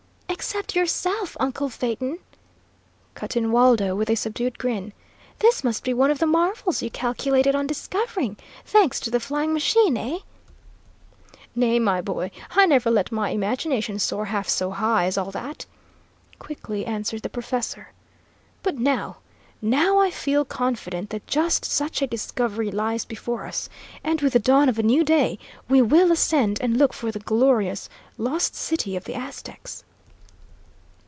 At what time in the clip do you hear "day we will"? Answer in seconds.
25.03-26.11